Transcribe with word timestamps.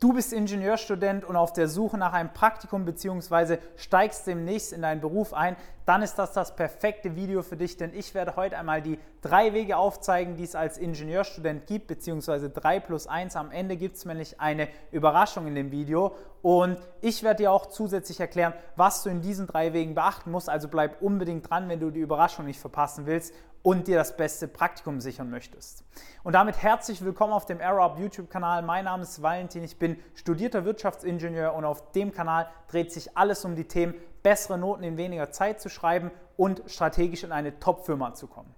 Du 0.00 0.12
bist 0.12 0.32
Ingenieurstudent 0.32 1.24
und 1.24 1.34
auf 1.34 1.52
der 1.52 1.66
Suche 1.66 1.98
nach 1.98 2.12
einem 2.12 2.32
Praktikum 2.32 2.84
bzw. 2.84 3.58
steigst 3.76 4.28
demnächst 4.28 4.72
in 4.72 4.82
deinen 4.82 5.00
Beruf 5.00 5.34
ein, 5.34 5.56
dann 5.88 6.02
ist 6.02 6.16
das 6.16 6.32
das 6.34 6.54
perfekte 6.54 7.16
Video 7.16 7.40
für 7.40 7.56
dich, 7.56 7.78
denn 7.78 7.94
ich 7.94 8.12
werde 8.12 8.36
heute 8.36 8.58
einmal 8.58 8.82
die 8.82 8.98
drei 9.22 9.54
Wege 9.54 9.78
aufzeigen, 9.78 10.36
die 10.36 10.44
es 10.44 10.54
als 10.54 10.76
Ingenieurstudent 10.76 11.66
gibt, 11.66 11.86
beziehungsweise 11.86 12.50
3 12.50 12.80
plus 12.80 13.06
1. 13.06 13.36
Am 13.36 13.50
Ende 13.50 13.78
gibt 13.78 13.96
es 13.96 14.04
nämlich 14.04 14.38
eine 14.38 14.68
Überraschung 14.92 15.46
in 15.46 15.54
dem 15.54 15.70
Video 15.70 16.14
und 16.42 16.76
ich 17.00 17.22
werde 17.22 17.44
dir 17.44 17.52
auch 17.52 17.64
zusätzlich 17.64 18.20
erklären, 18.20 18.52
was 18.76 19.02
du 19.02 19.08
in 19.08 19.22
diesen 19.22 19.46
drei 19.46 19.72
Wegen 19.72 19.94
beachten 19.94 20.30
musst. 20.30 20.50
Also 20.50 20.68
bleib 20.68 21.00
unbedingt 21.00 21.48
dran, 21.48 21.70
wenn 21.70 21.80
du 21.80 21.90
die 21.90 22.00
Überraschung 22.00 22.44
nicht 22.44 22.60
verpassen 22.60 23.06
willst 23.06 23.32
und 23.62 23.88
dir 23.88 23.96
das 23.96 24.14
beste 24.14 24.46
Praktikum 24.46 25.00
sichern 25.00 25.30
möchtest. 25.30 25.84
Und 26.22 26.34
damit 26.34 26.62
herzlich 26.62 27.02
willkommen 27.02 27.32
auf 27.32 27.46
dem 27.46 27.62
AeroUp 27.62 27.98
YouTube-Kanal. 27.98 28.60
Mein 28.60 28.84
Name 28.84 29.04
ist 29.04 29.22
Valentin, 29.22 29.64
ich 29.64 29.78
bin 29.78 29.96
studierter 30.14 30.66
Wirtschaftsingenieur 30.66 31.54
und 31.54 31.64
auf 31.64 31.92
dem 31.92 32.12
Kanal 32.12 32.46
dreht 32.68 32.92
sich 32.92 33.16
alles 33.16 33.46
um 33.46 33.56
die 33.56 33.64
Themen 33.64 33.94
bessere 34.22 34.58
Noten 34.58 34.82
in 34.82 34.96
weniger 34.96 35.30
Zeit 35.30 35.60
zu 35.60 35.68
schreiben 35.68 36.10
und 36.36 36.62
strategisch 36.66 37.24
in 37.24 37.32
eine 37.32 37.58
Top-Firma 37.58 38.14
zu 38.14 38.26
kommen. 38.26 38.54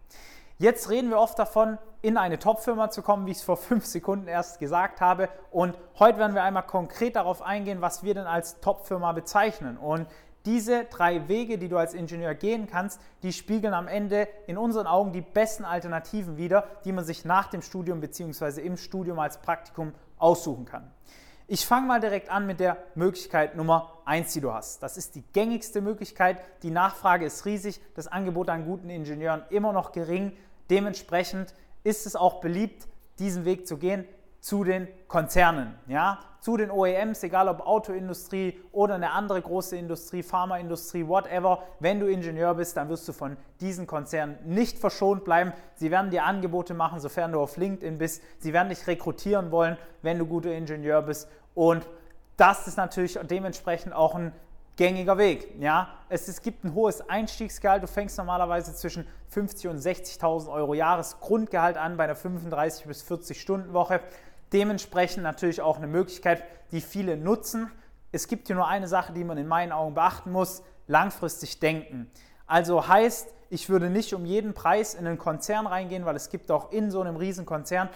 Jetzt 0.59 0.91
reden 0.91 1.09
wir 1.09 1.19
oft 1.19 1.39
davon, 1.39 1.79
in 2.03 2.19
eine 2.19 2.39
Top-Firma 2.39 2.91
zu 2.91 3.01
kommen, 3.01 3.27
wie 3.27 3.31
ich 3.31 3.39
es 3.39 3.43
vor 3.43 3.57
fünf 3.57 3.87
Sekunden 3.87 4.29
erst 4.29 4.59
gesagt 4.59 5.01
habe. 5.01 5.31
Und 5.51 5.77
heute 5.99 6.19
werden 6.19 6.35
wir 6.35 6.43
einmal 6.43 6.67
konkret 6.67 7.17
darauf 7.17 7.41
eingehen, 7.41 7.81
was 7.81 8.05
wir 8.05 8.13
denn 8.15 8.27
als 8.27 8.61
Top-Firma 8.61 9.13
bezeichnen. 9.13 9.79
Und 9.79 10.07
diese 10.47 10.85
drei 10.85 11.29
Wege, 11.29 11.59
die 11.59 11.69
du 11.69 11.77
als 11.77 11.95
Ingenieur 11.95 12.35
gehen 12.35 12.67
kannst, 12.67 13.01
die 13.23 13.33
spiegeln 13.33 13.75
am 13.75 13.89
Ende 13.89 14.29
in 14.47 14.57
unseren 14.57 14.87
Augen 14.87 15.13
die 15.13 15.21
besten 15.21 15.65
Alternativen 15.65 16.37
wider, 16.37 16.67
die 16.85 16.93
man 16.93 17.05
sich 17.05 17.25
nach 17.25 17.49
dem 17.49 17.63
Studium 17.63 18.01
bzw. 18.01 18.61
im 18.61 18.77
Studium 18.77 19.19
als 19.19 19.39
Praktikum 19.39 19.95
aussuchen 20.19 20.65
kann. 20.65 20.91
Ich 21.53 21.67
fange 21.67 21.89
mal 21.89 21.99
direkt 21.99 22.31
an 22.31 22.47
mit 22.47 22.61
der 22.61 22.77
Möglichkeit 22.95 23.57
Nummer 23.57 23.99
1, 24.05 24.35
die 24.35 24.41
du 24.41 24.53
hast. 24.53 24.85
Das 24.85 24.97
ist 24.97 25.17
die 25.17 25.25
gängigste 25.33 25.81
Möglichkeit. 25.81 26.41
Die 26.63 26.71
Nachfrage 26.71 27.27
ist 27.27 27.45
riesig, 27.45 27.81
das 27.97 28.07
Angebot 28.07 28.49
an 28.49 28.65
guten 28.65 28.89
Ingenieuren 28.89 29.43
immer 29.51 29.73
noch 29.73 29.91
gering. 29.91 30.31
Dementsprechend 30.71 31.53
ist 31.83 32.07
es 32.07 32.15
auch 32.15 32.41
beliebt, 32.41 32.87
diesen 33.19 33.45
Weg 33.45 33.67
zu 33.67 33.79
gehen 33.79 34.05
zu 34.41 34.65
den 34.65 34.89
Konzernen, 35.07 35.75
ja, 35.87 36.19
zu 36.41 36.57
den 36.57 36.71
OEMs, 36.71 37.23
egal 37.23 37.49
ob 37.49 37.61
Autoindustrie 37.67 38.59
oder 38.73 38.95
eine 38.95 39.11
andere 39.11 39.43
große 39.43 39.77
Industrie, 39.77 40.23
Pharmaindustrie, 40.23 41.07
whatever. 41.07 41.63
Wenn 41.81 42.01
du 42.01 42.07
Ingenieur 42.07 42.55
bist, 42.55 42.79
dann 42.79 42.89
wirst 42.89 43.07
du 43.07 43.13
von 43.13 43.37
diesen 43.61 43.87
Konzernen 43.87 44.39
nicht 44.47 44.79
verschont 44.79 45.25
bleiben. 45.25 45.53
Sie 45.75 45.91
werden 45.91 46.11
dir 46.11 46.25
Angebote 46.25 46.73
machen, 46.73 46.99
sofern 46.99 47.33
du 47.33 47.41
auf 47.41 47.59
LinkedIn 47.59 47.99
bist. 47.99 48.23
Sie 48.39 48.55
werden 48.55 48.71
dich 48.71 48.87
rekrutieren 48.87 49.51
wollen, 49.51 49.77
wenn 50.01 50.19
du 50.19 50.25
guter 50.25 50.53
Ingenieur 50.53 51.03
bist. 51.03 51.29
Und 51.55 51.87
das 52.37 52.67
ist 52.67 52.77
natürlich 52.77 53.19
dementsprechend 53.23 53.93
auch 53.93 54.15
ein 54.15 54.33
gängiger 54.77 55.19
Weg. 55.19 55.61
Ja? 55.61 55.89
Es, 56.09 56.27
es 56.27 56.41
gibt 56.41 56.65
ein 56.65 56.75
hohes 56.75 57.07
Einstiegsgehalt. 57.09 57.83
Du 57.83 57.87
fängst 57.87 58.17
normalerweise 58.17 58.75
zwischen 58.75 59.07
50.000 59.35 59.69
und 59.69 59.79
60.000 59.79 60.51
Euro 60.51 60.75
Jahresgrundgehalt 60.75 61.77
an 61.77 61.97
bei 61.97 62.05
einer 62.05 62.17
35 62.17 62.87
bis 62.87 63.03
40 63.03 63.41
Stunden 63.41 63.73
Woche. 63.73 64.01
Dementsprechend 64.53 65.23
natürlich 65.23 65.61
auch 65.61 65.77
eine 65.77 65.87
Möglichkeit, 65.87 66.43
die 66.73 66.81
viele 66.81 67.17
nutzen. 67.17 67.71
Es 68.11 68.27
gibt 68.27 68.47
hier 68.47 68.57
nur 68.57 68.69
eine 68.69 68.89
Sache, 68.89 69.13
die 69.13 69.23
man 69.23 69.39
in 69.39 69.47
meinen 69.47 69.71
Augen 69.71 69.95
beachten 69.95 70.33
muss, 70.33 70.63
langfristig 70.87 71.61
denken. 71.61 72.11
Also 72.47 72.89
heißt, 72.89 73.33
ich 73.51 73.69
würde 73.69 73.91
nicht 73.91 74.15
um 74.15 74.25
jeden 74.25 74.55
Preis 74.55 74.95
in 74.95 75.07
einen 75.07 75.19
Konzern 75.19 75.67
reingehen, 75.67 76.05
weil 76.05 76.17
es 76.17 76.31
gibt 76.31 76.51
auch 76.51 76.73
in 76.73 76.91
so 76.91 77.01
einem 77.01 77.17
Riesenkonzern 77.17 77.89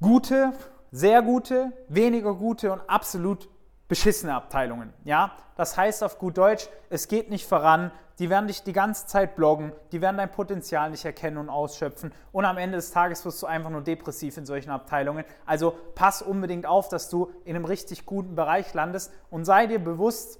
gute, 0.00 0.52
sehr 0.92 1.22
gute, 1.22 1.72
weniger 1.88 2.34
gute 2.34 2.72
und 2.72 2.82
absolut 2.88 3.48
beschissene 3.88 4.34
Abteilungen. 4.34 4.92
Ja? 5.04 5.32
Das 5.56 5.76
heißt 5.76 6.02
auf 6.04 6.18
gut 6.18 6.38
Deutsch, 6.38 6.68
es 6.88 7.08
geht 7.08 7.30
nicht 7.30 7.46
voran, 7.46 7.90
die 8.18 8.28
werden 8.28 8.48
dich 8.48 8.62
die 8.62 8.74
ganze 8.74 9.06
Zeit 9.06 9.34
bloggen, 9.34 9.72
die 9.92 10.00
werden 10.02 10.18
dein 10.18 10.30
Potenzial 10.30 10.90
nicht 10.90 11.04
erkennen 11.04 11.38
und 11.38 11.48
ausschöpfen 11.48 12.12
und 12.32 12.44
am 12.44 12.58
Ende 12.58 12.76
des 12.76 12.90
Tages 12.90 13.24
wirst 13.24 13.42
du 13.42 13.46
einfach 13.46 13.70
nur 13.70 13.80
depressiv 13.80 14.36
in 14.36 14.44
solchen 14.44 14.70
Abteilungen. 14.70 15.24
Also 15.46 15.74
pass 15.94 16.20
unbedingt 16.20 16.66
auf, 16.66 16.88
dass 16.88 17.08
du 17.08 17.30
in 17.44 17.56
einem 17.56 17.64
richtig 17.64 18.04
guten 18.04 18.34
Bereich 18.34 18.74
landest 18.74 19.10
und 19.30 19.46
sei 19.46 19.66
dir 19.66 19.78
bewusst, 19.78 20.38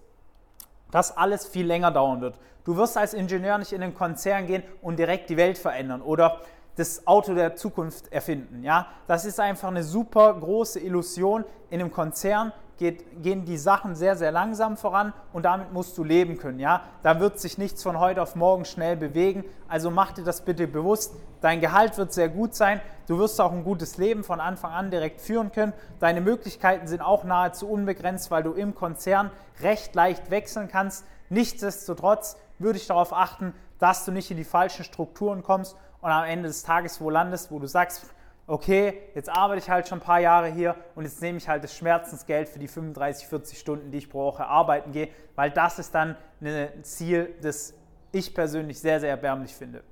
dass 0.90 1.16
alles 1.16 1.46
viel 1.46 1.66
länger 1.66 1.90
dauern 1.90 2.20
wird. 2.20 2.38
Du 2.64 2.76
wirst 2.76 2.98
als 2.98 3.14
Ingenieur 3.14 3.56
nicht 3.56 3.72
in 3.72 3.82
einen 3.82 3.94
Konzern 3.94 4.46
gehen 4.46 4.62
und 4.82 4.98
direkt 4.98 5.30
die 5.30 5.36
Welt 5.36 5.56
verändern 5.56 6.02
oder 6.02 6.42
das 6.80 7.06
Auto 7.06 7.34
der 7.34 7.56
Zukunft 7.56 8.10
erfinden. 8.10 8.64
Ja? 8.64 8.86
Das 9.06 9.24
ist 9.24 9.38
einfach 9.38 9.68
eine 9.68 9.84
super 9.84 10.32
große 10.34 10.80
Illusion. 10.80 11.44
In 11.68 11.80
einem 11.80 11.92
Konzern 11.92 12.52
geht, 12.78 13.22
gehen 13.22 13.44
die 13.44 13.58
Sachen 13.58 13.94
sehr, 13.94 14.16
sehr 14.16 14.32
langsam 14.32 14.78
voran 14.78 15.12
und 15.34 15.44
damit 15.44 15.72
musst 15.72 15.98
du 15.98 16.04
leben 16.04 16.38
können. 16.38 16.58
Ja? 16.58 16.82
Da 17.02 17.20
wird 17.20 17.38
sich 17.38 17.58
nichts 17.58 17.82
von 17.82 18.00
heute 18.00 18.22
auf 18.22 18.34
morgen 18.34 18.64
schnell 18.64 18.96
bewegen. 18.96 19.44
Also 19.68 19.90
mach 19.90 20.12
dir 20.12 20.24
das 20.24 20.40
bitte 20.40 20.66
bewusst. 20.66 21.14
Dein 21.42 21.60
Gehalt 21.60 21.98
wird 21.98 22.14
sehr 22.14 22.30
gut 22.30 22.54
sein. 22.54 22.80
Du 23.06 23.18
wirst 23.18 23.40
auch 23.40 23.52
ein 23.52 23.62
gutes 23.62 23.98
Leben 23.98 24.24
von 24.24 24.40
Anfang 24.40 24.72
an 24.72 24.90
direkt 24.90 25.20
führen 25.20 25.52
können. 25.52 25.74
Deine 25.98 26.22
Möglichkeiten 26.22 26.88
sind 26.88 27.02
auch 27.02 27.24
nahezu 27.24 27.68
unbegrenzt, 27.68 28.30
weil 28.30 28.42
du 28.42 28.52
im 28.52 28.74
Konzern 28.74 29.30
recht 29.60 29.94
leicht 29.94 30.30
wechseln 30.30 30.68
kannst. 30.68 31.04
Nichtsdestotrotz 31.28 32.38
würde 32.58 32.78
ich 32.78 32.86
darauf 32.86 33.12
achten, 33.12 33.54
dass 33.78 34.04
du 34.04 34.12
nicht 34.12 34.30
in 34.30 34.36
die 34.36 34.44
falschen 34.44 34.84
Strukturen 34.84 35.42
kommst 35.42 35.76
und 36.00 36.10
am 36.10 36.24
Ende 36.24 36.48
des 36.48 36.62
Tages 36.62 37.00
wo 37.00 37.10
landest, 37.10 37.50
wo 37.50 37.58
du 37.58 37.66
sagst, 37.66 38.06
okay, 38.46 39.00
jetzt 39.14 39.28
arbeite 39.28 39.60
ich 39.60 39.70
halt 39.70 39.88
schon 39.88 39.98
ein 39.98 40.02
paar 40.02 40.20
Jahre 40.20 40.48
hier 40.48 40.74
und 40.94 41.04
jetzt 41.04 41.20
nehme 41.22 41.38
ich 41.38 41.48
halt 41.48 41.62
das 41.62 41.76
Schmerzensgeld 41.76 42.48
für 42.48 42.58
die 42.58 42.68
35, 42.68 43.26
40 43.26 43.58
Stunden, 43.58 43.90
die 43.90 43.98
ich 43.98 44.10
pro 44.10 44.24
Woche 44.24 44.46
arbeiten 44.46 44.92
gehe, 44.92 45.08
weil 45.36 45.50
das 45.50 45.78
ist 45.78 45.94
dann 45.94 46.16
ein 46.40 46.82
Ziel, 46.82 47.34
das 47.42 47.74
ich 48.12 48.34
persönlich 48.34 48.80
sehr, 48.80 48.98
sehr 48.98 49.10
erbärmlich 49.10 49.54
finde. 49.54 49.84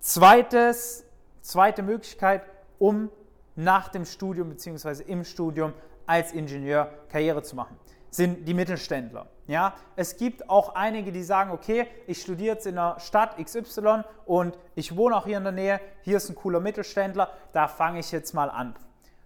Zweites, 0.00 1.04
zweite 1.40 1.82
Möglichkeit, 1.82 2.42
um 2.78 3.10
nach 3.56 3.88
dem 3.88 4.04
Studium 4.04 4.50
bzw. 4.50 5.02
im 5.04 5.24
Studium 5.24 5.72
als 6.06 6.32
Ingenieur 6.32 6.90
Karriere 7.08 7.42
zu 7.42 7.56
machen 7.56 7.78
sind 8.14 8.46
die 8.46 8.54
Mittelständler. 8.54 9.26
Ja, 9.48 9.74
es 9.96 10.16
gibt 10.16 10.48
auch 10.48 10.76
einige, 10.76 11.10
die 11.10 11.24
sagen, 11.24 11.50
okay, 11.50 11.88
ich 12.06 12.22
studiere 12.22 12.54
jetzt 12.54 12.66
in 12.66 12.76
der 12.76 12.96
Stadt 13.00 13.36
XY 13.44 14.04
und 14.24 14.56
ich 14.76 14.96
wohne 14.96 15.16
auch 15.16 15.26
hier 15.26 15.38
in 15.38 15.42
der 15.42 15.52
Nähe, 15.52 15.80
hier 16.02 16.18
ist 16.18 16.28
ein 16.28 16.36
cooler 16.36 16.60
Mittelständler, 16.60 17.30
da 17.52 17.66
fange 17.66 17.98
ich 17.98 18.12
jetzt 18.12 18.32
mal 18.32 18.50
an. 18.50 18.74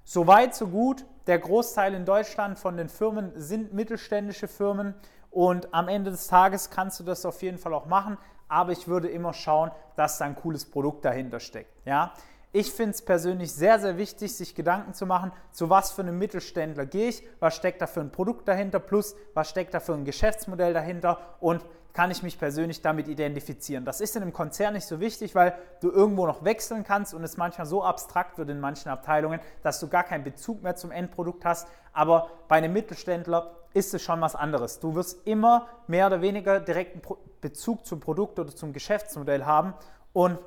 So 0.04 0.26
weit, 0.26 0.54
so 0.54 0.68
gut. 0.68 1.04
Der 1.26 1.38
Großteil 1.38 1.92
in 1.92 2.06
Deutschland 2.06 2.58
von 2.58 2.78
den 2.78 2.88
Firmen 2.88 3.32
sind 3.36 3.74
mittelständische 3.74 4.48
Firmen 4.48 4.94
und 5.30 5.74
am 5.74 5.88
Ende 5.88 6.10
des 6.10 6.26
Tages 6.26 6.70
kannst 6.70 6.98
du 6.98 7.04
das 7.04 7.26
auf 7.26 7.42
jeden 7.42 7.58
Fall 7.58 7.74
auch 7.74 7.84
machen, 7.84 8.16
aber 8.48 8.72
ich 8.72 8.88
würde 8.88 9.08
immer 9.08 9.34
schauen, 9.34 9.70
dass 9.96 10.16
da 10.16 10.24
ein 10.24 10.34
cooles 10.34 10.64
Produkt 10.64 11.04
dahinter 11.04 11.40
steckt. 11.40 11.84
Ja? 11.84 12.14
Ich 12.52 12.72
finde 12.72 12.92
es 12.92 13.02
persönlich 13.02 13.52
sehr, 13.52 13.78
sehr 13.78 13.98
wichtig, 13.98 14.34
sich 14.34 14.54
Gedanken 14.54 14.94
zu 14.94 15.04
machen, 15.04 15.32
zu 15.50 15.68
was 15.68 15.92
für 15.92 16.02
einem 16.02 16.18
Mittelständler 16.18 16.86
gehe 16.86 17.08
ich, 17.08 17.22
was 17.40 17.54
steckt 17.54 17.82
da 17.82 17.86
für 17.86 18.00
ein 18.00 18.10
Produkt 18.10 18.48
dahinter, 18.48 18.80
plus 18.80 19.14
was 19.34 19.50
steckt 19.50 19.74
da 19.74 19.80
für 19.80 19.92
ein 19.92 20.06
Geschäftsmodell 20.06 20.72
dahinter 20.72 21.18
und 21.40 21.62
kann 21.92 22.10
ich 22.10 22.22
mich 22.22 22.38
persönlich 22.38 22.80
damit 22.80 23.08
identifizieren. 23.08 23.84
Das 23.84 24.00
ist 24.00 24.14
in 24.16 24.22
einem 24.22 24.32
Konzern 24.32 24.74
nicht 24.74 24.86
so 24.86 25.00
wichtig, 25.00 25.34
weil 25.34 25.58
du 25.80 25.90
irgendwo 25.90 26.26
noch 26.26 26.44
wechseln 26.44 26.84
kannst 26.84 27.12
und 27.12 27.24
es 27.24 27.36
manchmal 27.36 27.66
so 27.66 27.82
abstrakt 27.82 28.38
wird 28.38 28.48
in 28.50 28.60
manchen 28.60 28.88
Abteilungen, 28.88 29.40
dass 29.62 29.80
du 29.80 29.88
gar 29.88 30.04
keinen 30.04 30.24
Bezug 30.24 30.62
mehr 30.62 30.76
zum 30.76 30.90
Endprodukt 30.90 31.44
hast. 31.44 31.66
Aber 31.92 32.30
bei 32.46 32.56
einem 32.56 32.72
Mittelständler 32.72 33.56
ist 33.74 33.92
es 33.94 34.02
schon 34.02 34.20
was 34.20 34.36
anderes. 34.36 34.80
Du 34.80 34.94
wirst 34.94 35.26
immer 35.26 35.66
mehr 35.86 36.06
oder 36.06 36.22
weniger 36.22 36.60
direkten 36.60 37.02
Bezug 37.40 37.84
zum 37.84 38.00
Produkt 38.00 38.38
oder 38.38 38.54
zum 38.54 38.72
Geschäftsmodell 38.72 39.44
haben 39.44 39.74
und 40.12 40.38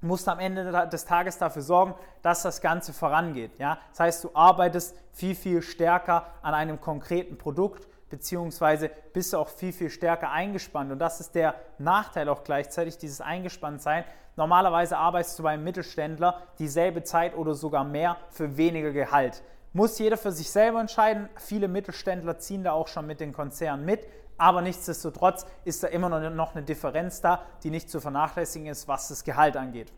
musst 0.00 0.28
am 0.28 0.38
Ende 0.38 0.88
des 0.88 1.04
Tages 1.04 1.38
dafür 1.38 1.62
sorgen, 1.62 1.94
dass 2.22 2.42
das 2.42 2.60
Ganze 2.60 2.92
vorangeht. 2.92 3.58
Ja? 3.58 3.78
Das 3.90 4.00
heißt, 4.00 4.24
du 4.24 4.30
arbeitest 4.34 4.96
viel, 5.12 5.34
viel 5.34 5.62
stärker 5.62 6.26
an 6.42 6.54
einem 6.54 6.80
konkreten 6.80 7.38
Produkt, 7.38 7.88
beziehungsweise 8.10 8.90
bist 9.12 9.32
du 9.32 9.38
auch 9.38 9.48
viel, 9.48 9.72
viel 9.72 9.90
stärker 9.90 10.30
eingespannt. 10.30 10.92
Und 10.92 10.98
das 10.98 11.20
ist 11.20 11.34
der 11.34 11.54
Nachteil 11.78 12.28
auch 12.28 12.44
gleichzeitig, 12.44 12.98
dieses 12.98 13.20
Eingespanntsein. 13.20 14.04
Normalerweise 14.36 14.98
arbeitest 14.98 15.38
du 15.38 15.42
beim 15.42 15.64
Mittelständler 15.64 16.42
dieselbe 16.58 17.02
Zeit 17.02 17.34
oder 17.34 17.54
sogar 17.54 17.84
mehr 17.84 18.18
für 18.30 18.56
weniger 18.56 18.92
Gehalt. 18.92 19.42
Muss 19.72 19.98
jeder 19.98 20.16
für 20.16 20.32
sich 20.32 20.50
selber 20.50 20.80
entscheiden. 20.80 21.28
Viele 21.36 21.68
Mittelständler 21.68 22.38
ziehen 22.38 22.64
da 22.64 22.72
auch 22.72 22.88
schon 22.88 23.06
mit 23.06 23.20
den 23.20 23.32
Konzernen 23.32 23.84
mit. 23.84 24.06
Aber 24.38 24.60
nichtsdestotrotz 24.62 25.46
ist 25.64 25.82
da 25.82 25.88
immer 25.88 26.08
noch 26.30 26.54
eine 26.54 26.64
Differenz 26.64 27.20
da, 27.20 27.42
die 27.62 27.70
nicht 27.70 27.90
zu 27.90 28.00
vernachlässigen 28.00 28.68
ist, 28.68 28.86
was 28.88 29.08
das 29.08 29.24
Gehalt 29.24 29.56
angeht. 29.56 29.92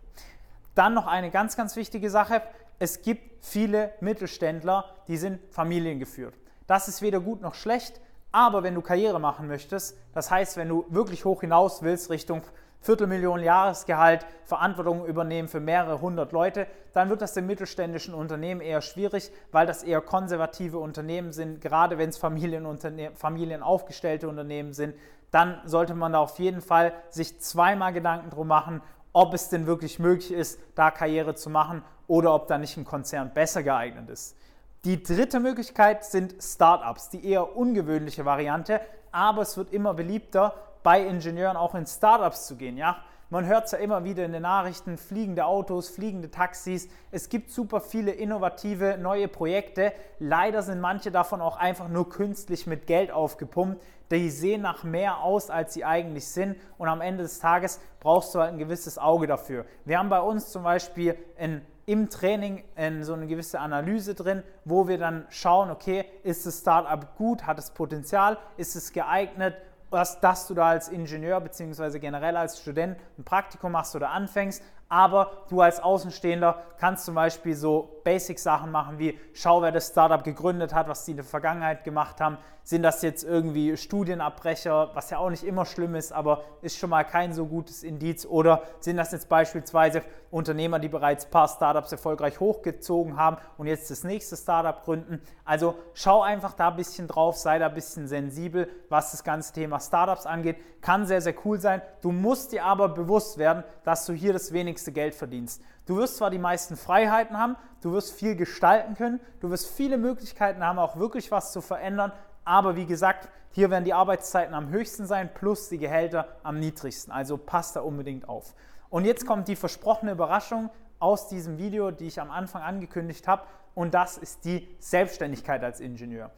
Dann 0.75 0.95
noch 0.95 1.07
eine 1.07 1.31
ganz, 1.31 1.57
ganz 1.57 1.75
wichtige 1.75 2.09
Sache. 2.09 2.43
Es 2.79 3.03
gibt 3.03 3.45
viele 3.45 3.93
Mittelständler, 4.01 4.85
die 5.09 5.17
sind 5.17 5.41
familiengeführt. 5.53 6.35
Das 6.69 6.87
ist 6.87 7.03
weder 7.03 7.19
gut 7.19 7.41
noch 7.41 7.55
schlecht, 7.55 8.01
aber 8.31 8.63
wenn 8.63 8.75
du 8.75 8.83
Karriere 8.83 9.19
machen 9.19 9.49
möchtest, 9.49 9.97
das 10.15 10.31
heißt, 10.31 10.57
wenn 10.57 10.69
du 10.69 10.85
wirklich 10.91 11.25
hoch 11.25 11.41
hinaus 11.41 11.83
willst 11.83 12.11
Richtung 12.11 12.43
Viertelmillion 12.81 13.43
Jahresgehalt, 13.43 14.25
Verantwortung 14.45 15.05
übernehmen 15.05 15.49
für 15.49 15.61
mehrere 15.61 16.01
hundert 16.01 16.33
Leute, 16.33 16.67
dann 16.93 17.11
wird 17.11 17.23
das 17.23 17.37
im 17.37 17.47
mittelständischen 17.47 18.15
Unternehmen 18.15 18.61
eher 18.61 18.81
schwierig, 18.81 19.33
weil 19.53 19.67
das 19.67 19.83
eher 19.83 20.01
konservative 20.01 20.79
Unternehmen 20.79 21.33
sind, 21.33 21.61
gerade 21.61 21.99
wenn 21.99 22.09
es 22.09 22.19
Familien 22.19 23.63
aufgestellte 23.63 24.29
Unternehmen 24.29 24.73
sind, 24.73 24.95
dann 25.31 25.61
sollte 25.65 25.95
man 25.95 26.13
da 26.13 26.21
auf 26.21 26.39
jeden 26.39 26.63
Fall 26.63 26.95
sich 27.11 27.41
zweimal 27.41 27.93
Gedanken 27.93 28.31
drum 28.31 28.49
machen, 28.49 28.81
ob 29.13 29.35
es 29.35 29.49
denn 29.49 29.67
wirklich 29.67 29.99
möglich 29.99 30.33
ist, 30.33 30.61
da 30.75 30.91
Karriere 30.91 31.35
zu 31.35 31.51
machen 31.51 31.83
oder 32.07 32.35
ob 32.35 32.47
da 32.47 32.57
nicht 32.59 32.77
ein 32.77 32.85
Konzern 32.85 33.33
besser 33.35 33.63
geeignet 33.63 34.09
ist. 34.09 34.37
Die 34.85 35.03
dritte 35.03 35.41
Möglichkeit 35.41 36.05
sind 36.05 36.37
Startups, 36.41 37.11
die 37.11 37.27
eher 37.27 37.57
ungewöhnliche 37.57 38.25
Variante, 38.25 38.81
aber 39.11 39.43
es 39.43 39.57
wird 39.57 39.73
immer 39.73 39.93
beliebter, 39.93 40.55
bei 40.83 41.03
Ingenieuren 41.03 41.57
auch 41.57 41.75
in 41.75 41.87
Startups 41.87 42.47
zu 42.47 42.57
gehen. 42.57 42.77
Ja? 42.77 42.99
Man 43.31 43.45
hört 43.45 43.67
es 43.67 43.73
ja 43.73 43.79
immer 43.79 44.05
wieder 44.05 44.25
in 44.25 44.33
den 44.33 44.43
Nachrichten, 44.43 44.97
fliegende 44.97 45.45
Autos, 45.45 45.91
fliegende 45.91 46.31
Taxis. 46.31 46.89
Es 47.11 47.29
gibt 47.29 47.51
super 47.51 47.83
viele 47.83 48.13
innovative 48.13 48.97
neue 48.99 49.29
Projekte. 49.29 49.93
Leider 50.19 50.63
sind 50.63 50.81
manche 50.81 51.11
davon 51.11 51.43
auch 51.43 51.59
einfach 51.59 51.89
nur 51.89 52.09
künstlich 52.09 52.67
mit 52.67 52.87
Geld 52.87 53.11
aufgepumpt. 53.11 53.83
Die 54.11 54.31
sehen 54.31 54.63
nach 54.63 54.83
mehr 54.83 55.19
aus, 55.19 55.51
als 55.51 55.75
sie 55.75 55.85
eigentlich 55.85 56.27
sind. 56.27 56.57
Und 56.79 56.89
am 56.89 57.03
Ende 57.03 57.23
des 57.23 57.39
Tages 57.39 57.81
brauchst 58.01 58.35
du 58.35 58.39
halt 58.39 58.53
ein 58.53 58.59
gewisses 58.59 58.97
Auge 58.97 59.27
dafür. 59.27 59.67
Wir 59.85 59.99
haben 59.99 60.09
bei 60.09 60.21
uns 60.21 60.51
zum 60.51 60.63
Beispiel 60.63 61.15
in 61.37 61.61
im 61.89 62.11
Training 62.11 62.65
in 62.77 63.03
so 63.03 63.15
eine 63.15 63.27
gewisse 63.27 63.61
Analyse 63.61 64.15
drin, 64.15 64.43
wo 64.67 64.89
wir 64.89 64.99
dann 64.99 65.25
schauen, 65.31 65.71
okay, 65.71 66.05
ist 66.23 66.45
das 66.45 66.59
Startup 66.59 67.17
gut, 67.17 67.47
hat 67.47 67.59
es 67.59 67.71
Potenzial, 67.71 68.37
ist 68.59 68.77
es 68.77 68.93
geeignet, 68.93 69.57
dass, 69.91 70.21
dass 70.21 70.47
du 70.47 70.55
da 70.55 70.69
als 70.69 70.89
Ingenieur 70.89 71.41
bzw. 71.41 71.99
generell 71.99 72.37
als 72.37 72.61
Student 72.61 72.99
ein 73.19 73.25
Praktikum 73.25 73.73
machst 73.73 73.97
oder 73.97 74.11
anfängst, 74.11 74.63
aber 74.89 75.45
du 75.49 75.61
als 75.61 75.81
Außenstehender 75.81 76.63
kannst 76.79 77.05
zum 77.05 77.15
Beispiel 77.15 77.55
so 77.55 78.01
Basic-Sachen 78.05 78.71
machen 78.71 78.99
wie 78.99 79.19
schau, 79.35 79.61
wer 79.61 79.73
das 79.73 79.89
Startup 79.89 80.23
gegründet 80.25 80.75
hat, 80.75 80.89
was 80.89 81.05
die 81.05 81.11
in 81.13 81.17
der 81.19 81.27
Vergangenheit 81.27 81.85
gemacht 81.85 82.21
haben. 82.21 82.39
Sind 82.63 82.83
das 82.83 83.01
jetzt 83.01 83.25
irgendwie 83.25 83.79
Studienabbrecher, 83.79 84.91
was 84.95 85.09
ja 85.09 85.19
auch 85.19 85.31
nicht 85.31 85.43
immer 85.43 85.65
schlimm 85.65 85.95
ist, 85.95 86.13
aber 86.13 86.43
ist 86.61 86.79
schon 86.79 86.91
mal 86.91 87.03
kein 87.05 87.33
so 87.33 87.47
gutes 87.47 87.83
Indiz? 87.83 88.27
Oder 88.27 88.63
sind 88.81 88.99
das 88.99 89.13
jetzt 89.13 89.31
beispielsweise 89.31 90.03
Unternehmer, 90.31 90.79
die 90.79 90.89
bereits 90.89 91.25
ein 91.25 91.31
paar 91.31 91.49
Startups 91.49 91.93
erfolgreich 91.93 92.41
hochgezogen 92.41 93.17
haben 93.17 93.39
und 93.57 93.69
jetzt 93.69 93.91
das 93.91 94.05
nächste 94.05 94.37
Startup 94.37 94.85
gründen? 94.85 95.23
Also 95.47 95.77
schau 95.95 96.21
einfach 96.21 96.53
da 96.53 96.69
ein 96.69 96.77
bisschen 96.77 97.09
drauf, 97.09 97.39
sei 97.39 97.59
da 97.59 97.69
ein 97.69 97.75
bisschen 97.75 98.07
sensibel, 98.07 98.69
was 98.91 99.13
das 99.13 99.25
ganze 99.25 99.55
Thema 99.55 99.81
Startups 99.81 100.27
angeht. 100.27 100.57
Kann 100.83 101.07
sehr, 101.07 101.23
sehr 101.23 101.35
cool 101.47 101.59
sein. 101.59 101.81
Du 102.03 102.13
musst 102.13 102.53
dir 102.53 102.67
aber 102.67 102.91
bewusst 102.91 103.39
werden, 103.39 103.65
dass 103.85 104.05
du 104.05 104.13
hier 104.13 104.35
das 104.35 104.53
wenigste 104.79 104.93
Geld 104.93 105.15
verdienst. 105.15 105.61
Du 105.87 105.97
wirst 105.97 106.19
zwar 106.19 106.31
die 106.31 106.39
meisten 106.39 106.77
Freiheiten 106.77 107.37
haben, 107.37 107.57
du 107.81 107.93
wirst 107.93 108.13
viel 108.13 108.37
gestalten 108.37 108.95
können, 108.95 109.21
du 109.41 109.51
wirst 109.51 109.69
viele 109.69 109.99
Möglichkeiten 109.99 110.63
haben, 110.65 110.79
auch 110.79 110.97
wirklich 110.97 111.33
was 111.33 111.53
zu 111.53 111.61
verändern, 111.61 112.13
aber 112.45 112.77
wie 112.77 112.87
gesagt, 112.87 113.29
hier 113.51 113.71
werden 113.71 113.85
die 113.85 113.93
Arbeitszeiten 113.93 114.55
am 114.55 114.69
höchsten 114.69 115.07
sein, 115.07 115.31
plus 115.35 115.69
die 115.69 115.79
Gehälter 115.79 116.29
am 116.45 116.61
niedrigsten. 116.61 117.13
Also 117.13 117.37
passt 117.37 117.75
da 117.75 117.81
unbedingt 117.81 118.29
auf. 118.29 118.55
Und 118.89 119.05
jetzt 119.05 119.27
kommt 119.27 119.49
die 119.49 119.57
versprochene 119.57 120.13
Überraschung 120.13 120.71
aus 121.01 121.29
diesem 121.29 121.59
Video, 121.59 121.91
die 121.91 122.07
ich 122.07 122.21
am 122.21 122.31
Anfang 122.31 122.63
angekündigt 122.63 123.27
habe, 123.27 123.43
und 123.75 123.95
das 123.95 124.17
ist 124.17 124.45
die 124.45 124.69
Selbstständigkeit 124.79 125.63
als 125.65 125.81
Ingenieur. 125.81 126.31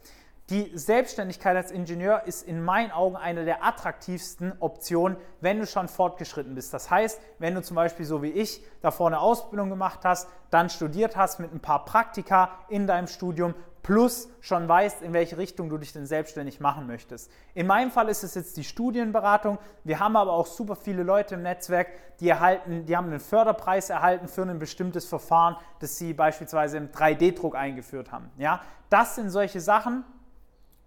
Die 0.51 0.69
Selbstständigkeit 0.77 1.55
als 1.55 1.71
Ingenieur 1.71 2.23
ist 2.25 2.45
in 2.45 2.61
meinen 2.61 2.91
Augen 2.91 3.15
eine 3.15 3.45
der 3.45 3.63
attraktivsten 3.63 4.51
Optionen, 4.59 5.15
wenn 5.39 5.59
du 5.59 5.65
schon 5.65 5.87
fortgeschritten 5.87 6.55
bist. 6.55 6.73
Das 6.73 6.91
heißt, 6.91 7.21
wenn 7.39 7.55
du 7.55 7.61
zum 7.61 7.75
Beispiel 7.75 8.05
so 8.05 8.21
wie 8.21 8.31
ich 8.31 8.61
davor 8.81 9.07
eine 9.07 9.21
Ausbildung 9.21 9.69
gemacht 9.69 10.01
hast, 10.03 10.27
dann 10.49 10.69
studiert 10.69 11.15
hast 11.15 11.39
mit 11.39 11.53
ein 11.53 11.61
paar 11.61 11.85
Praktika 11.85 12.49
in 12.67 12.85
deinem 12.85 13.07
Studium 13.07 13.55
plus 13.81 14.27
schon 14.41 14.67
weißt, 14.67 15.01
in 15.03 15.13
welche 15.13 15.37
Richtung 15.37 15.69
du 15.69 15.77
dich 15.77 15.93
denn 15.93 16.05
selbstständig 16.05 16.59
machen 16.59 16.85
möchtest. 16.85 17.31
In 17.53 17.65
meinem 17.65 17.89
Fall 17.89 18.09
ist 18.09 18.25
es 18.25 18.35
jetzt 18.35 18.57
die 18.57 18.65
Studienberatung. 18.65 19.57
Wir 19.85 20.01
haben 20.01 20.17
aber 20.17 20.33
auch 20.33 20.47
super 20.47 20.75
viele 20.75 21.03
Leute 21.03 21.35
im 21.35 21.43
Netzwerk, 21.43 21.87
die 22.19 22.27
erhalten, 22.27 22.85
die 22.85 22.97
haben 22.97 23.07
einen 23.07 23.21
Förderpreis 23.21 23.89
erhalten 23.89 24.27
für 24.27 24.41
ein 24.41 24.59
bestimmtes 24.59 25.05
Verfahren, 25.05 25.55
das 25.79 25.97
sie 25.97 26.13
beispielsweise 26.13 26.75
im 26.75 26.89
3D-Druck 26.89 27.55
eingeführt 27.55 28.11
haben. 28.11 28.29
Ja, 28.37 28.59
das 28.89 29.15
sind 29.15 29.29
solche 29.29 29.61
Sachen, 29.61 30.03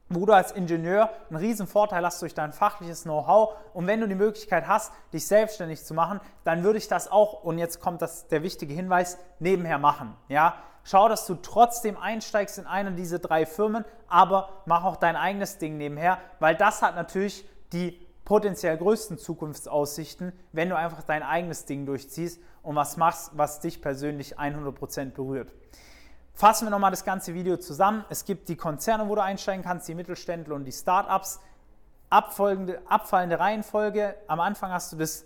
wo 0.09 0.27
du 0.27 0.33
als 0.33 0.53
Ingenieur 0.53 1.11
einen 1.29 1.39
riesen 1.39 1.67
Vorteil 1.67 2.05
hast 2.05 2.21
durch 2.21 2.35
dein 2.35 2.53
fachliches 2.53 3.05
Know-how 3.05 3.55
und 3.73 3.87
wenn 3.87 4.01
du 4.01 4.09
die 4.09 4.15
Möglichkeit 4.15 4.67
hast, 4.67 4.93
dich 5.13 5.27
selbstständig 5.27 5.85
zu 5.85 5.95
machen, 5.95 6.21
dann 6.45 6.63
würde 6.63 6.79
ich 6.79 6.89
das 6.89 7.11
auch, 7.11 7.43
und 7.43 7.59
jetzt 7.59 7.81
kommt 7.81 8.03
das, 8.03 8.29
der 8.29 8.43
wichtige 8.43 8.75
Hinweis, 8.75 9.19
nebenher 9.39 9.79
machen. 9.79 10.15
Ja? 10.29 10.55
Schau, 10.85 11.09
dass 11.09 11.27
du 11.27 11.35
trotzdem 11.37 11.97
einsteigst 11.97 12.59
in 12.59 12.67
eine 12.67 12.93
dieser 12.93 13.19
drei 13.19 13.47
Firmen, 13.47 13.85
aber 14.07 14.51
mach 14.67 14.85
auch 14.85 14.97
dein 14.97 15.17
eigenes 15.17 15.57
Ding 15.59 15.79
nebenher, 15.79 16.19
weil 16.39 16.55
das 16.55 16.83
hat 16.83 16.95
natürlich 16.95 17.49
die 17.73 17.99
potenziell 18.25 18.77
größten 18.77 19.19
Zukunftsaussichten, 19.19 20.33
wenn 20.53 20.69
du 20.69 20.77
einfach 20.77 21.03
dein 21.03 21.23
eigenes 21.23 21.65
Ding 21.65 21.87
durchziehst 21.87 22.41
und 22.63 22.77
was 22.77 22.97
machst, 22.97 23.33
was 23.35 23.61
dich 23.61 23.83
persönlich 23.83 24.39
100% 24.39 25.13
berührt. 25.13 25.53
Fassen 26.37 26.67
wir 26.67 26.71
nochmal 26.71 26.91
das 26.91 27.05
ganze 27.05 27.33
Video 27.33 27.57
zusammen. 27.59 28.05
Es 28.09 28.25
gibt 28.25 28.49
die 28.49 28.57
Konzerne, 28.57 29.09
wo 29.09 29.15
du 29.15 29.23
einsteigen 29.23 29.63
kannst, 29.63 29.87
die 29.87 29.95
Mittelständler 29.95 30.57
und 30.57 30.65
die 30.65 30.73
Startups. 30.73 31.39
Abfolgende, 32.11 32.83
abfallende 32.89 33.39
Reihenfolge. 33.39 34.17
Am 34.27 34.41
Anfang 34.41 34.73
hast 34.73 34.93
du 34.93 34.97
das 34.97 35.25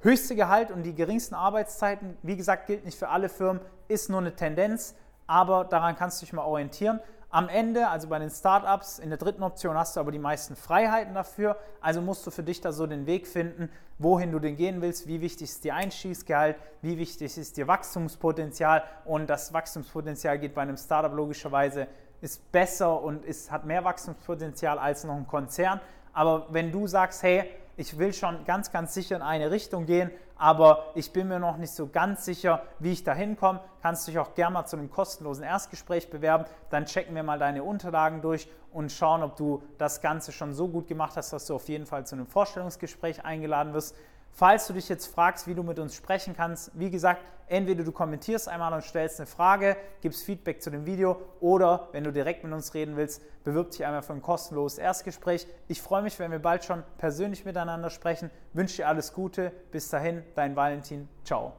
höchste 0.00 0.34
Gehalt 0.34 0.70
und 0.70 0.82
die 0.82 0.94
geringsten 0.94 1.34
Arbeitszeiten. 1.34 2.16
Wie 2.22 2.36
gesagt, 2.36 2.68
gilt 2.68 2.86
nicht 2.86 2.98
für 2.98 3.10
alle 3.10 3.28
Firmen, 3.28 3.60
ist 3.88 4.08
nur 4.08 4.20
eine 4.20 4.34
Tendenz, 4.34 4.94
aber 5.26 5.64
daran 5.64 5.94
kannst 5.94 6.22
du 6.22 6.26
dich 6.26 6.32
mal 6.32 6.44
orientieren. 6.44 7.00
Am 7.36 7.50
Ende, 7.50 7.88
also 7.88 8.08
bei 8.08 8.18
den 8.18 8.30
Startups, 8.30 8.98
in 8.98 9.10
der 9.10 9.18
dritten 9.18 9.42
Option 9.42 9.76
hast 9.76 9.94
du 9.94 10.00
aber 10.00 10.10
die 10.10 10.18
meisten 10.18 10.56
Freiheiten 10.56 11.12
dafür. 11.12 11.58
Also 11.82 12.00
musst 12.00 12.26
du 12.26 12.30
für 12.30 12.42
dich 12.42 12.62
da 12.62 12.72
so 12.72 12.86
den 12.86 13.04
Weg 13.04 13.26
finden, 13.26 13.68
wohin 13.98 14.32
du 14.32 14.38
denn 14.38 14.56
gehen 14.56 14.80
willst, 14.80 15.06
wie 15.06 15.20
wichtig 15.20 15.50
ist 15.50 15.62
dir 15.62 15.74
Einstiegsgehalt, 15.74 16.56
wie 16.80 16.96
wichtig 16.96 17.36
ist 17.36 17.58
dir 17.58 17.68
Wachstumspotenzial. 17.68 18.84
Und 19.04 19.28
das 19.28 19.52
Wachstumspotenzial 19.52 20.38
geht 20.38 20.54
bei 20.54 20.62
einem 20.62 20.78
Startup 20.78 21.12
logischerweise 21.12 21.88
ist 22.22 22.50
besser 22.52 23.02
und 23.02 23.22
ist, 23.26 23.50
hat 23.50 23.66
mehr 23.66 23.84
Wachstumspotenzial 23.84 24.78
als 24.78 25.04
noch 25.04 25.16
ein 25.16 25.26
Konzern. 25.26 25.82
Aber 26.14 26.46
wenn 26.48 26.72
du 26.72 26.86
sagst, 26.86 27.22
hey, 27.22 27.50
ich 27.76 27.98
will 27.98 28.12
schon 28.12 28.44
ganz, 28.44 28.72
ganz 28.72 28.94
sicher 28.94 29.16
in 29.16 29.22
eine 29.22 29.50
Richtung 29.50 29.86
gehen, 29.86 30.10
aber 30.36 30.92
ich 30.94 31.12
bin 31.12 31.28
mir 31.28 31.38
noch 31.38 31.56
nicht 31.56 31.72
so 31.72 31.88
ganz 31.88 32.24
sicher, 32.24 32.62
wie 32.78 32.92
ich 32.92 33.04
da 33.04 33.14
hinkomme, 33.14 33.60
kannst 33.82 34.06
du 34.06 34.12
dich 34.12 34.18
auch 34.18 34.34
gerne 34.34 34.54
mal 34.54 34.66
zu 34.66 34.76
einem 34.76 34.90
kostenlosen 34.90 35.44
Erstgespräch 35.44 36.10
bewerben. 36.10 36.44
Dann 36.70 36.86
checken 36.86 37.14
wir 37.14 37.22
mal 37.22 37.38
deine 37.38 37.62
Unterlagen 37.62 38.20
durch 38.20 38.48
und 38.72 38.92
schauen, 38.92 39.22
ob 39.22 39.36
du 39.36 39.62
das 39.78 40.00
Ganze 40.00 40.32
schon 40.32 40.52
so 40.52 40.68
gut 40.68 40.88
gemacht 40.88 41.16
hast, 41.16 41.32
dass 41.32 41.46
du 41.46 41.54
auf 41.54 41.68
jeden 41.68 41.86
Fall 41.86 42.06
zu 42.06 42.14
einem 42.14 42.26
Vorstellungsgespräch 42.26 43.24
eingeladen 43.24 43.72
wirst. 43.72 43.96
Falls 44.36 44.66
du 44.66 44.74
dich 44.74 44.90
jetzt 44.90 45.06
fragst, 45.06 45.46
wie 45.46 45.54
du 45.54 45.62
mit 45.62 45.78
uns 45.78 45.94
sprechen 45.94 46.36
kannst, 46.36 46.70
wie 46.74 46.90
gesagt, 46.90 47.22
entweder 47.46 47.84
du 47.84 47.90
kommentierst 47.90 48.50
einmal 48.50 48.70
und 48.74 48.82
stellst 48.82 49.18
eine 49.18 49.26
Frage, 49.26 49.78
gibst 50.02 50.24
Feedback 50.24 50.62
zu 50.62 50.68
dem 50.68 50.84
Video 50.84 51.22
oder 51.40 51.88
wenn 51.92 52.04
du 52.04 52.12
direkt 52.12 52.44
mit 52.44 52.52
uns 52.52 52.74
reden 52.74 52.98
willst, 52.98 53.22
bewirb 53.44 53.70
dich 53.70 53.86
einmal 53.86 54.02
für 54.02 54.12
ein 54.12 54.20
kostenloses 54.20 54.76
Erstgespräch. 54.76 55.46
Ich 55.68 55.80
freue 55.80 56.02
mich, 56.02 56.18
wenn 56.18 56.32
wir 56.32 56.38
bald 56.38 56.66
schon 56.66 56.82
persönlich 56.98 57.46
miteinander 57.46 57.88
sprechen. 57.88 58.30
Wünsche 58.52 58.76
dir 58.76 58.88
alles 58.88 59.14
Gute. 59.14 59.52
Bis 59.70 59.88
dahin, 59.88 60.22
dein 60.34 60.54
Valentin. 60.54 61.08
Ciao. 61.24 61.56